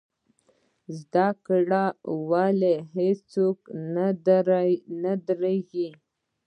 زده 0.99 1.27
کړه 1.45 1.83
ولې 2.29 2.75
هیڅکله 2.97 4.05
نه 5.03 5.13
دریږي؟ 5.27 5.89